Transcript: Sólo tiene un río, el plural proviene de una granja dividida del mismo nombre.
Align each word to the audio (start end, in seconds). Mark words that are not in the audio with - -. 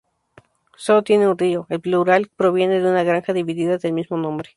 Sólo 0.77 1.03
tiene 1.03 1.27
un 1.27 1.37
río, 1.37 1.67
el 1.69 1.79
plural 1.79 2.31
proviene 2.35 2.79
de 2.81 2.89
una 2.89 3.03
granja 3.03 3.33
dividida 3.33 3.77
del 3.77 3.93
mismo 3.93 4.17
nombre. 4.17 4.49